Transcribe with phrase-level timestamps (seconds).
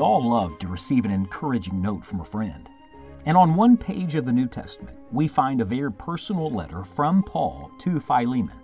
[0.00, 2.70] We all love to receive an encouraging note from a friend.
[3.26, 7.22] And on one page of the New Testament, we find a very personal letter from
[7.22, 8.58] Paul to Philemon.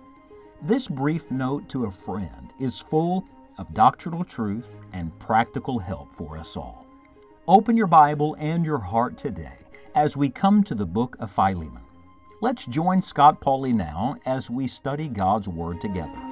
[0.63, 3.23] This brief note to a friend is full
[3.59, 6.87] of doctrinal truth and practical help for us all.
[7.47, 9.59] Open your Bible and your heart today
[9.93, 11.83] as we come to the book of Philemon.
[12.41, 16.26] Let's join Scott Pauley now as we study God's Word together.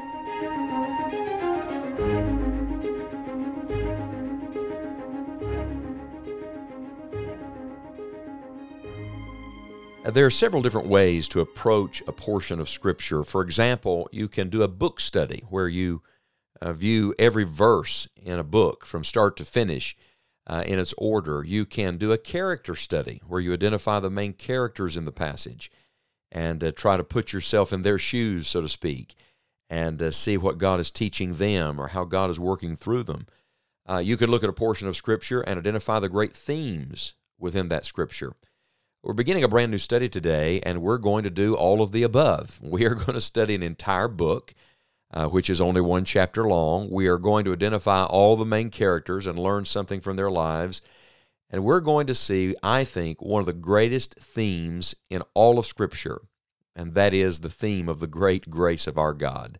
[10.05, 13.23] There are several different ways to approach a portion of Scripture.
[13.23, 16.03] For example, you can do a book study where you
[16.61, 19.97] uh, view every verse in a book from start to finish
[20.45, 21.43] uh, in its order.
[21.43, 25.71] You can do a character study where you identify the main characters in the passage
[26.31, 29.15] and uh, try to put yourself in their shoes, so to speak,
[29.71, 33.25] and uh, see what God is teaching them or how God is working through them.
[33.89, 37.69] Uh, you could look at a portion of Scripture and identify the great themes within
[37.69, 38.33] that Scripture.
[39.05, 42.01] We're beginning a brand new study today, and we're going to do all of the
[42.01, 42.59] above.
[42.63, 44.55] We are going to study an entire book,
[45.13, 46.89] uh, which is only one chapter long.
[46.89, 50.81] We are going to identify all the main characters and learn something from their lives.
[51.51, 55.67] And we're going to see, I think, one of the greatest themes in all of
[55.67, 56.21] Scripture,
[56.75, 59.59] and that is the theme of the great grace of our God.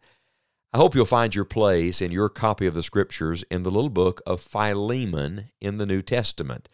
[0.74, 3.92] I hope you'll find your place in your copy of the Scriptures in the little
[3.92, 6.68] book of Philemon in the New Testament.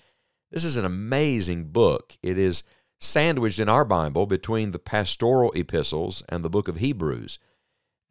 [0.52, 2.18] This is an amazing book.
[2.22, 2.64] It is
[3.00, 7.40] sandwiched in our Bible between the pastoral epistles and the book of Hebrews.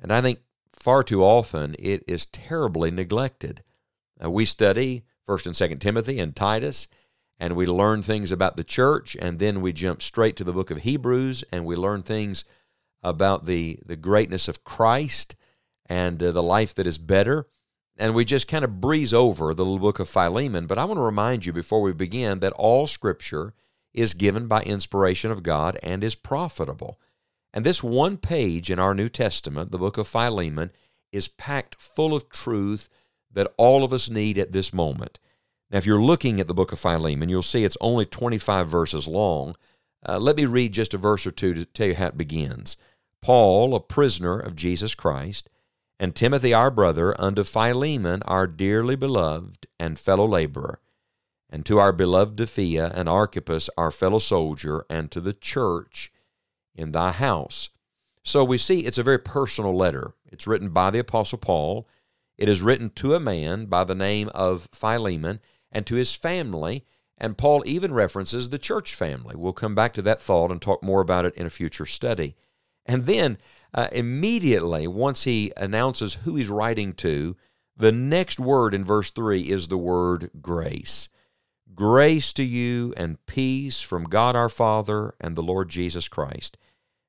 [0.00, 0.40] And I think
[0.72, 3.62] far too often it is terribly neglected.
[4.22, 6.88] Uh, we study 1st and 2nd Timothy and Titus,
[7.38, 10.70] and we learn things about the church, and then we jump straight to the book
[10.70, 12.46] of Hebrews and we learn things
[13.02, 15.36] about the, the greatness of Christ
[15.86, 17.46] and uh, the life that is better
[18.00, 20.66] and we just kind of breeze over the book of Philemon.
[20.66, 23.52] But I want to remind you before we begin that all Scripture
[23.92, 26.98] is given by inspiration of God and is profitable.
[27.52, 30.70] And this one page in our New Testament, the book of Philemon,
[31.12, 32.88] is packed full of truth
[33.30, 35.18] that all of us need at this moment.
[35.70, 39.06] Now, if you're looking at the book of Philemon, you'll see it's only 25 verses
[39.06, 39.56] long.
[40.08, 42.78] Uh, let me read just a verse or two to tell you how it begins.
[43.20, 45.50] Paul, a prisoner of Jesus Christ,
[46.00, 50.80] and Timothy our brother, unto Philemon our dearly beloved and fellow laborer,
[51.50, 56.10] and to our beloved Apphia and Archippus our fellow soldier, and to the church
[56.74, 57.68] in thy house.
[58.24, 60.14] So we see it's a very personal letter.
[60.32, 61.86] It's written by the Apostle Paul.
[62.38, 65.40] It is written to a man by the name of Philemon
[65.70, 66.86] and to his family.
[67.18, 69.36] And Paul even references the church family.
[69.36, 72.36] We'll come back to that thought and talk more about it in a future study.
[72.86, 73.38] And then
[73.72, 77.36] uh, immediately, once he announces who he's writing to,
[77.76, 81.08] the next word in verse 3 is the word grace.
[81.74, 86.58] Grace to you and peace from God our Father and the Lord Jesus Christ.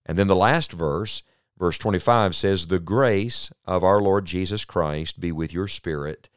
[0.06, 1.24] And then the last verse,
[1.58, 6.30] verse 25, says, The grace of our Lord Jesus Christ be with your spirit.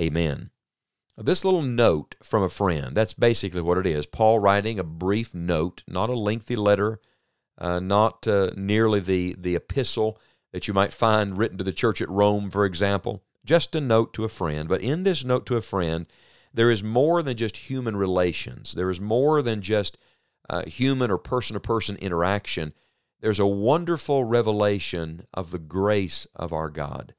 [0.00, 0.50] Amen.
[1.18, 4.06] This little note from a friend, that's basically what it is.
[4.06, 7.00] Paul writing a brief note, not a lengthy letter,
[7.60, 10.18] uh, not uh, nearly the, the epistle
[10.52, 13.22] that you might find written to the church at Rome, for example.
[13.44, 14.68] Just a note to a friend.
[14.68, 16.06] But in this note to a friend,
[16.52, 19.98] there is more than just human relations, there is more than just
[20.48, 22.72] uh, human or person to person interaction.
[23.20, 27.14] There's a wonderful revelation of the grace of our God.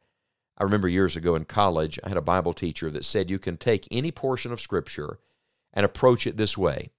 [0.57, 3.57] I remember years ago in college, I had a Bible teacher that said you can
[3.57, 5.19] take any portion of Scripture
[5.73, 6.91] and approach it this way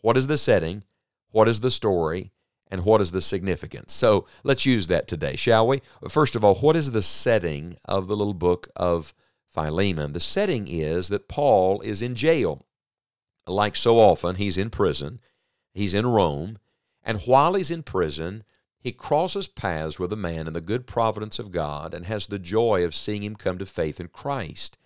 [0.00, 0.84] What is the setting?
[1.30, 2.32] What is the story?
[2.70, 3.92] And what is the significance?
[3.92, 5.82] So let's use that today, shall we?
[6.08, 9.14] First of all, what is the setting of the little book of
[9.48, 10.12] Philemon?
[10.12, 12.66] The setting is that Paul is in jail.
[13.46, 15.20] Like so often, he's in prison,
[15.72, 16.58] he's in Rome,
[17.02, 18.44] and while he's in prison,
[18.80, 22.38] he crosses paths with a man in the good providence of God and has the
[22.38, 24.78] joy of seeing him come to faith in Christ.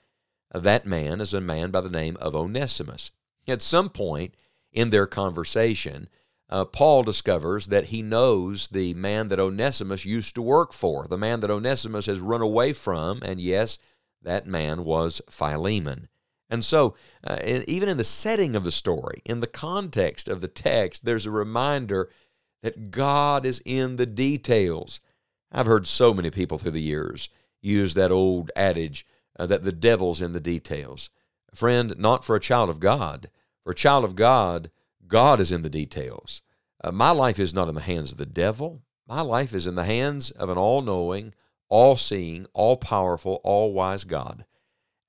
[0.55, 3.11] That man is a man by the name of Onesimus.
[3.49, 4.35] At some point
[4.71, 6.09] in their conversation,
[6.53, 11.17] uh, Paul discovers that he knows the man that Onesimus used to work for, the
[11.17, 13.79] man that Onesimus has run away from, and yes,
[14.21, 16.09] that man was Philemon.
[16.51, 16.95] And so,
[17.25, 21.25] uh, even in the setting of the story, in the context of the text, there's
[21.25, 22.11] a reminder
[22.63, 25.01] that God is in the details.
[25.51, 27.31] I've heard so many people through the years
[27.63, 29.07] use that old adage
[29.39, 31.09] uh, that the devil's in the details.
[31.55, 33.31] Friend, not for a child of God.
[33.65, 34.71] For a child of God,
[35.07, 36.43] God is in the details.
[36.83, 38.83] Uh, my life is not in the hands of the devil.
[39.07, 41.35] My life is in the hands of an all knowing,
[41.69, 44.45] all seeing, all powerful, all wise God.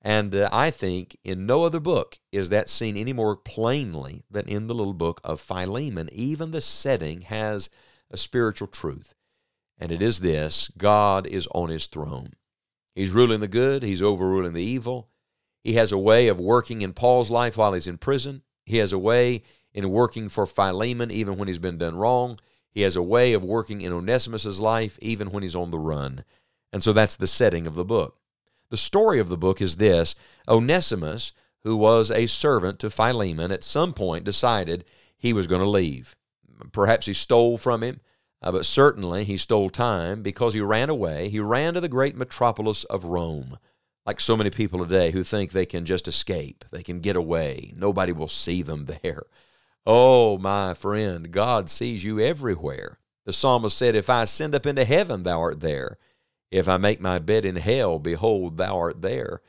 [0.04, 4.46] And uh, I think in no other book is that seen any more plainly than
[4.46, 6.10] in the little book of Philemon.
[6.12, 7.70] Even the setting has
[8.10, 9.14] a spiritual truth,
[9.78, 12.34] and it is this God is on his throne.
[12.94, 15.08] He's ruling the good, he's overruling the evil.
[15.62, 18.42] He has a way of working in Paul's life while he's in prison.
[18.66, 19.42] He has a way
[19.74, 22.38] in working for Philemon even when he's been done wrong.
[22.70, 26.24] He has a way of working in Onesimus's life even when he's on the run.
[26.72, 28.16] And so that's the setting of the book.
[28.70, 30.14] The story of the book is this
[30.48, 31.32] Onesimus,
[31.62, 34.84] who was a servant to Philemon, at some point decided
[35.16, 36.16] he was going to leave.
[36.72, 38.00] Perhaps he stole from him,
[38.42, 41.28] uh, but certainly he stole time because he ran away.
[41.28, 43.58] He ran to the great metropolis of Rome.
[44.04, 47.72] Like so many people today who think they can just escape, they can get away,
[47.74, 49.22] nobody will see them there.
[49.86, 52.98] Oh, my friend, God sees you everywhere.
[53.26, 55.98] The psalmist said, If I ascend up into heaven, thou art there.
[56.50, 59.40] If I make my bed in hell, behold, thou art there.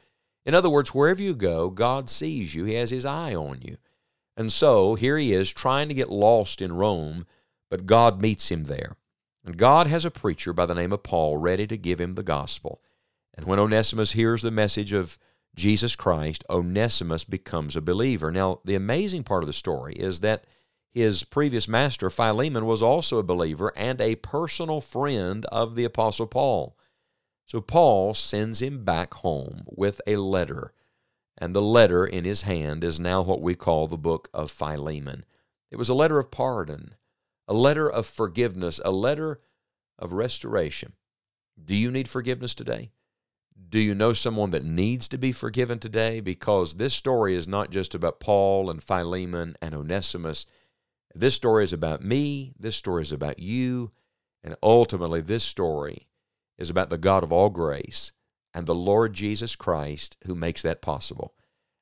[0.46, 2.66] In other words, wherever you go, God sees you.
[2.66, 3.78] He has his eye on you.
[4.38, 7.26] And so here he is trying to get lost in Rome,
[7.70, 8.98] but God meets him there.
[9.46, 12.24] And God has a preacher by the name of Paul ready to give him the
[12.24, 12.82] gospel.
[13.34, 15.18] And when Onesimus hears the message of
[15.56, 18.32] Jesus Christ, Onesimus becomes a believer.
[18.32, 20.44] Now, the amazing part of the story is that
[20.92, 26.28] his previous master, Philemon, was also a believer and a personal friend of the Apostle
[26.28, 26.78] Paul.
[27.48, 30.74] So Paul sends him back home with a letter,
[31.38, 35.26] and the letter in his hand is now what we call the book of Philemon.
[35.70, 36.96] It was a letter of pardon,
[37.48, 39.42] a letter of forgiveness, a letter
[40.00, 40.94] of restoration.
[41.64, 42.92] Do you need forgiveness today?
[43.68, 46.20] Do you know someone that needs to be forgiven today?
[46.20, 50.46] Because this story is not just about Paul and Philemon and Onesimus.
[51.14, 52.54] This story is about me.
[52.60, 53.92] This story is about you.
[54.44, 56.08] And ultimately, this story
[56.58, 58.12] is about the God of all grace
[58.54, 61.34] and the Lord Jesus Christ who makes that possible.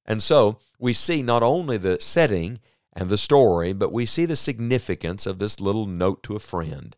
[0.06, 2.60] And so we see not only the setting
[2.94, 6.96] and the story, but we see the significance of this little note to a friend.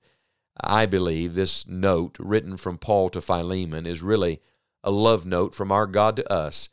[0.59, 4.41] I believe this note written from Paul to Philemon is really
[4.85, 6.69] a love note from our God to us,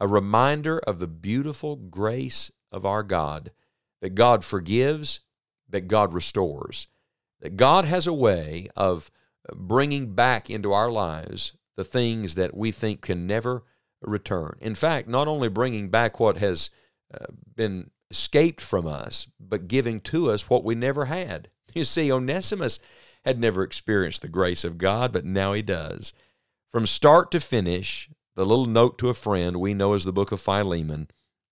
[0.00, 3.52] a reminder of the beautiful grace of our God,
[4.02, 5.20] that God forgives,
[5.68, 6.88] that God restores,
[7.40, 9.10] that God has a way of
[9.54, 13.62] bringing back into our lives the things that we think can never
[14.00, 14.58] return.
[14.60, 16.70] In fact, not only bringing back what has
[17.14, 21.48] uh, been escaped from us, but giving to us what we never had.
[21.74, 22.80] You see, Onesimus
[23.24, 26.12] had never experienced the grace of God, but now he does.
[26.72, 30.32] From start to finish, the little note to a friend we know as the book
[30.32, 31.08] of Philemon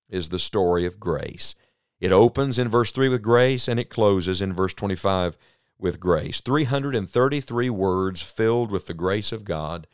[0.08, 1.55] is the story of grace.
[2.00, 5.37] It opens in verse 3 with grace and it closes in verse 25
[5.78, 6.40] with grace.
[6.40, 9.87] 333 words filled with the grace of God.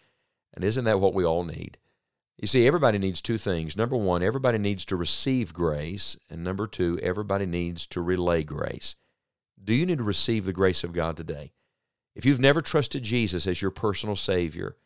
[0.55, 1.78] And isn't that what we all need?
[2.37, 3.76] You see, everybody needs two things.
[3.76, 6.17] Number one, everybody needs to receive grace.
[6.31, 8.94] And number two, everybody needs to relay grace.
[9.62, 11.50] Do you need to receive the grace of God today?
[12.14, 14.76] If you've never trusted Jesus as your personal Savior,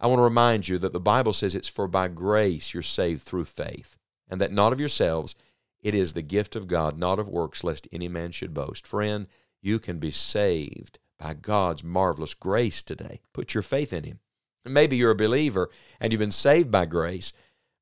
[0.00, 3.22] I want to remind you that the Bible says it's for by grace you're saved
[3.22, 3.96] through faith,
[4.28, 5.34] and that not of yourselves,
[5.80, 8.86] it is the gift of God, not of works, lest any man should boast.
[8.86, 9.26] Friend,
[9.60, 13.20] you can be saved by God's marvelous grace today.
[13.32, 14.20] Put your faith in Him.
[14.64, 17.32] Maybe you're a believer and you've been saved by grace,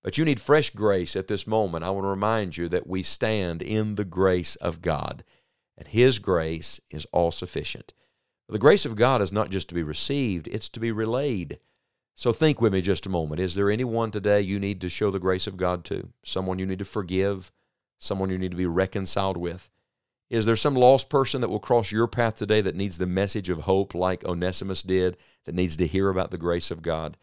[0.03, 1.85] but you need fresh grace at this moment.
[1.85, 5.25] I want to remind you that we stand in the grace of God,
[5.77, 7.93] and His grace is all sufficient.
[8.49, 11.59] The grace of God is not just to be received, it's to be relayed.
[12.19, 13.43] So think with me just a moment.
[13.43, 16.09] Is there anyone today you need to show the grace of God to?
[16.25, 17.53] Someone you need to forgive?
[17.99, 19.69] Someone you need to be reconciled with?
[20.31, 23.51] Is there some lost person that will cross your path today that needs the message
[23.51, 27.19] of hope like Onesimus did, that needs to hear about the grace of God?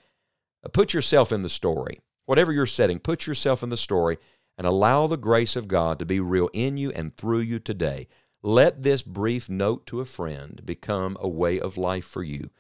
[0.64, 2.00] Uh, put yourself in the story.
[2.26, 4.20] Whatever your setting, put yourself in the story
[4.60, 8.08] and allow the grace of God to be real in you and through you today.
[8.44, 12.52] Let this brief note to a friend become a way of life for you.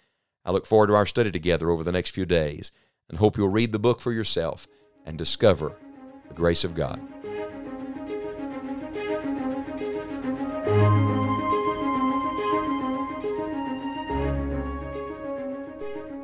[0.45, 2.71] I look forward to our study together over the next few days
[3.09, 4.67] and hope you'll read the book for yourself
[5.05, 5.75] and discover
[6.27, 6.99] the grace of God.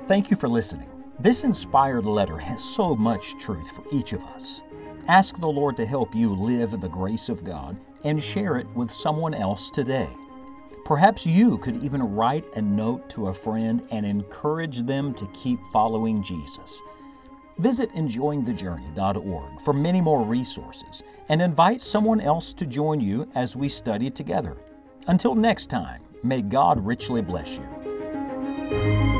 [0.06, 0.90] Thank you for listening.
[1.20, 4.64] This inspired letter has so much truth for each of us.
[5.08, 8.68] Ask the Lord to help you live in the grace of God and share it
[8.76, 10.10] with someone else today.
[10.90, 15.64] Perhaps you could even write a note to a friend and encourage them to keep
[15.68, 16.82] following Jesus.
[17.60, 23.70] Visit enjoyingthejourney.org for many more resources and invite someone else to join you as we
[23.70, 24.58] study together.
[25.06, 29.19] Until next time, may God richly bless you.